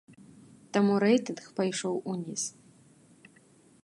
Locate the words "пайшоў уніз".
1.59-2.43